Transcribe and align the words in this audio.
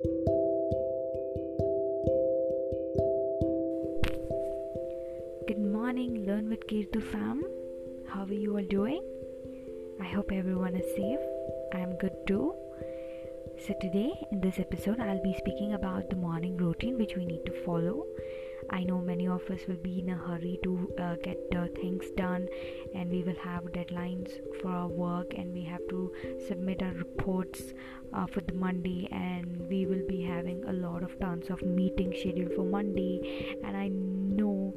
Good 0.00 0.12
morning, 5.58 6.24
Learn 6.24 6.48
with 6.48 6.64
Kirtu 6.68 7.02
fam. 7.02 7.42
How 8.06 8.22
are 8.22 8.32
you 8.32 8.56
all 8.56 8.62
doing? 8.62 9.02
I 10.00 10.04
hope 10.04 10.30
everyone 10.30 10.76
is 10.76 10.86
safe. 10.94 11.18
I 11.74 11.80
am 11.80 11.98
good 11.98 12.14
too. 12.28 12.54
So, 13.66 13.74
today 13.80 14.12
in 14.30 14.40
this 14.40 14.60
episode, 14.60 15.00
I'll 15.00 15.22
be 15.22 15.34
speaking 15.36 15.74
about 15.74 16.10
the 16.10 16.16
morning 16.16 16.56
routine 16.56 16.96
which 16.96 17.16
we 17.16 17.26
need 17.26 17.44
to 17.46 17.64
follow. 17.64 18.06
I 18.70 18.84
know 18.84 19.00
many 19.00 19.26
of 19.26 19.42
us 19.50 19.60
will 19.66 19.82
be 19.82 20.00
in 20.00 20.10
a 20.10 20.16
hurry 20.16 20.58
to 20.62 20.92
uh, 21.00 21.14
get 21.22 21.38
uh, 21.56 21.66
things 21.76 22.04
done, 22.16 22.48
and 22.94 23.10
we 23.10 23.22
will 23.22 23.38
have 23.42 23.64
deadlines 23.64 24.30
for 24.60 24.70
our 24.70 24.88
work, 24.88 25.32
and 25.36 25.52
we 25.52 25.64
have 25.64 25.86
to 25.88 26.12
submit 26.46 26.82
our 26.82 26.92
reports 26.92 27.62
uh, 28.12 28.26
for 28.26 28.40
the 28.42 28.52
Monday, 28.52 29.08
and 29.10 29.68
we 29.68 29.86
will 29.86 30.06
be 30.08 30.22
having 30.22 30.64
a 30.64 30.72
lot 30.72 31.02
of 31.02 31.18
tons 31.18 31.50
of 31.50 31.62
meetings 31.62 32.16
scheduled 32.20 32.52
for 32.54 32.64
Monday. 32.64 33.56
And 33.64 33.76
I 33.76 33.88
know 33.88 34.74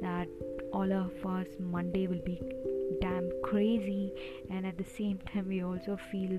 that 0.00 0.28
all 0.72 0.90
of 0.92 1.12
us 1.26 1.46
Monday 1.58 2.06
will 2.06 2.24
be 2.24 2.40
damn 3.00 3.30
crazy, 3.42 4.12
and 4.50 4.66
at 4.66 4.78
the 4.78 4.84
same 4.84 5.18
time, 5.32 5.48
we 5.48 5.62
also 5.62 5.98
feel 6.10 6.38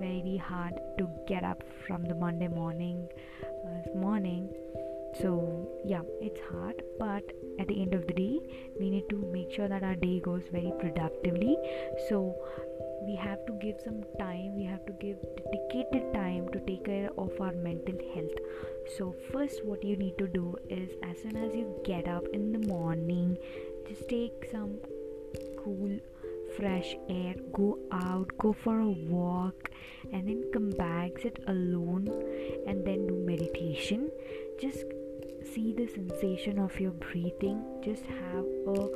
very 0.00 0.36
hard 0.36 0.74
to 0.98 1.08
get 1.28 1.44
up 1.44 1.62
from 1.86 2.04
the 2.04 2.14
Monday 2.14 2.48
morning 2.48 3.08
uh, 3.66 3.98
morning. 3.98 4.48
So 5.20 5.68
yeah, 5.84 6.02
it's 6.20 6.40
hard, 6.50 6.82
but 6.98 7.24
at 7.58 7.68
the 7.68 7.80
end 7.80 7.94
of 7.94 8.06
the 8.06 8.14
day, 8.14 8.40
we 8.78 8.90
need 8.90 9.08
to 9.10 9.16
make 9.32 9.52
sure 9.52 9.68
that 9.68 9.82
our 9.82 9.94
day 9.94 10.20
goes 10.20 10.42
very 10.50 10.72
productively. 10.80 11.56
So 12.08 12.34
we 13.06 13.14
have 13.14 13.44
to 13.46 13.52
give 13.60 13.76
some 13.84 14.02
time 14.18 14.54
we 14.56 14.64
have 14.64 14.84
to 14.86 14.92
give 14.92 15.18
dedicated 15.36 16.12
time 16.14 16.48
to 16.52 16.60
take 16.60 16.84
care 16.84 17.10
of 17.18 17.30
our 17.40 17.52
mental 17.52 17.98
health 18.14 18.38
so 18.96 19.14
first 19.30 19.64
what 19.64 19.84
you 19.84 19.96
need 19.96 20.16
to 20.16 20.26
do 20.26 20.56
is 20.70 20.90
as 21.02 21.20
soon 21.20 21.36
as 21.36 21.54
you 21.54 21.66
get 21.84 22.08
up 22.08 22.24
in 22.32 22.52
the 22.52 22.66
morning 22.66 23.36
just 23.88 24.08
take 24.08 24.48
some 24.50 24.78
cool 25.62 25.98
fresh 26.56 26.96
air 27.10 27.34
go 27.52 27.78
out 27.92 28.30
go 28.38 28.52
for 28.64 28.78
a 28.78 28.90
walk 29.14 29.70
and 30.12 30.28
then 30.28 30.42
come 30.52 30.70
back 30.70 31.10
sit 31.20 31.38
alone 31.48 32.08
and 32.66 32.86
then 32.86 33.06
do 33.06 33.14
meditation 33.32 34.10
just 34.60 34.84
see 35.54 35.72
the 35.72 35.86
sensation 35.86 36.58
of 36.58 36.80
your 36.80 36.90
breathing 36.92 37.58
just 37.84 38.04
have 38.06 38.44
a 38.76 38.88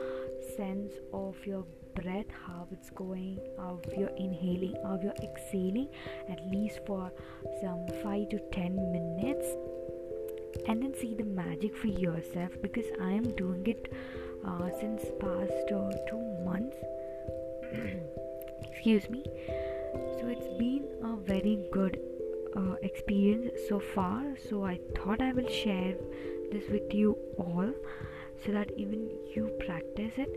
sense 0.57 0.93
of 1.13 1.37
your 1.47 1.65
breath 1.95 2.27
how 2.47 2.67
it's 2.73 2.91
going 2.91 3.39
of 3.59 3.81
you're 3.97 4.17
inhaling 4.17 4.75
of 4.85 5.03
you're 5.03 5.21
exhaling 5.23 5.89
at 6.29 6.41
least 6.51 6.81
for 6.87 7.13
some 7.61 7.87
5 8.03 8.29
to 8.31 8.41
10 8.53 8.93
minutes. 8.93 9.47
And 10.67 10.83
then 10.83 10.95
see 10.95 11.15
the 11.15 11.25
magic 11.25 11.77
for 11.77 11.87
yourself 11.87 12.53
because 12.63 12.87
i 13.01 13.11
am 13.11 13.37
doing 13.37 13.67
it 13.67 13.93
uh, 14.45 14.71
since 14.81 15.03
past 15.21 15.73
uh, 15.73 15.91
two 16.09 16.25
months. 16.45 16.77
Excuse 18.71 19.09
me. 19.11 19.23
So 20.19 20.27
it's 20.35 20.49
been 20.59 20.89
a 21.05 21.17
very 21.17 21.59
good 21.73 22.01
uh, 22.57 22.75
experience 22.83 23.61
so 23.69 23.79
far. 23.79 24.23
So 24.49 24.65
i 24.65 24.79
thought 24.97 25.21
i 25.21 25.33
will 25.33 25.49
share 25.49 25.95
this 26.51 26.69
with 26.69 26.93
you 26.93 27.17
all 27.39 27.73
so 28.45 28.53
that 28.53 28.71
even 28.77 29.11
you 29.35 29.51
practice 29.67 30.13
it 30.17 30.31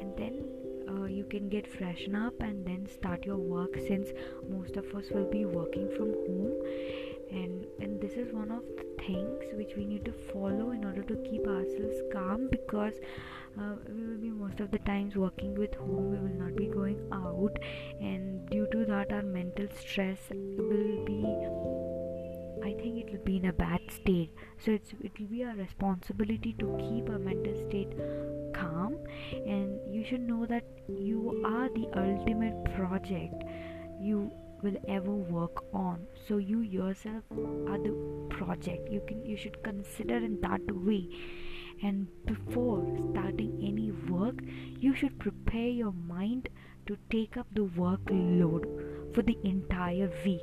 and 0.00 0.16
then 0.16 0.44
uh, 0.88 1.04
you 1.04 1.24
can 1.24 1.48
get 1.48 1.66
freshen 1.66 2.14
up 2.14 2.34
and 2.40 2.66
then 2.66 2.86
start 2.86 3.24
your 3.24 3.36
work 3.36 3.76
since 3.86 4.08
most 4.48 4.76
of 4.76 4.84
us 4.94 5.10
will 5.10 5.30
be 5.30 5.44
working 5.44 5.88
from 5.96 6.12
home. 6.26 6.52
And 7.30 7.64
and 7.80 8.00
this 8.00 8.14
is 8.14 8.32
one 8.32 8.50
of 8.50 8.64
the 8.76 8.84
things 9.04 9.44
which 9.54 9.76
we 9.76 9.84
need 9.84 10.04
to 10.04 10.12
follow 10.12 10.72
in 10.72 10.84
order 10.84 11.02
to 11.02 11.14
keep 11.28 11.46
ourselves 11.46 12.02
calm 12.12 12.48
because 12.50 12.94
uh, 13.58 13.74
we 13.88 14.06
will 14.06 14.18
be 14.18 14.30
most 14.30 14.60
of 14.60 14.70
the 14.70 14.78
times 14.80 15.16
working 15.16 15.54
with 15.54 15.74
home 15.74 16.10
we 16.10 16.18
will 16.18 16.38
not 16.38 16.56
be 16.56 16.66
going 16.66 17.00
out 17.12 17.56
and 18.00 18.48
due 18.50 18.66
to 18.72 18.84
that 18.84 19.12
our 19.12 19.22
mental 19.22 19.66
stress 19.78 20.18
will 20.30 21.04
be 21.04 21.24
I 22.64 22.72
think 22.74 22.98
it 22.98 23.10
will 23.12 23.24
be 23.24 23.36
in 23.36 23.46
a 23.46 23.52
bad 23.52 23.80
state. 23.90 24.30
So 24.64 24.72
it's 24.72 24.92
it 25.00 25.18
will 25.18 25.26
be 25.26 25.44
our 25.44 25.54
responsibility 25.54 26.54
to 26.58 26.76
keep 26.78 27.08
our 27.08 27.18
mental 27.18 27.54
state 27.68 27.92
calm, 28.54 28.96
and 29.32 29.78
you 29.94 30.04
should 30.04 30.20
know 30.20 30.46
that 30.46 30.64
you 30.88 31.42
are 31.44 31.68
the 31.68 31.88
ultimate 31.96 32.64
project 32.76 33.44
you 34.00 34.30
will 34.62 34.76
ever 34.88 35.10
work 35.10 35.64
on. 35.72 36.06
So 36.28 36.36
you 36.36 36.60
yourself 36.60 37.24
are 37.68 37.78
the 37.78 37.94
project. 38.30 38.90
You 38.90 39.02
can 39.06 39.24
you 39.24 39.36
should 39.36 39.62
consider 39.62 40.16
in 40.16 40.40
that 40.42 40.60
way. 40.74 41.08
And 41.82 42.08
before 42.26 42.84
starting 43.10 43.58
any 43.66 43.90
work, 44.12 44.42
you 44.78 44.94
should 44.94 45.18
prepare 45.18 45.68
your 45.68 45.92
mind 45.92 46.50
to 46.86 46.98
take 47.10 47.38
up 47.38 47.46
the 47.54 47.62
workload 47.62 48.66
for 49.14 49.22
the 49.22 49.36
entire 49.44 50.10
week. 50.24 50.42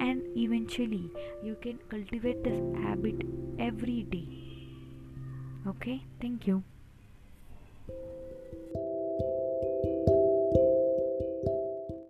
And 0.00 0.22
eventually 0.36 1.10
you 1.42 1.56
can 1.60 1.78
cultivate 1.88 2.42
this 2.44 2.60
habit 2.82 3.22
every 3.58 4.02
day. 4.04 4.28
Okay? 5.66 6.04
Thank 6.20 6.46
you 6.46 6.64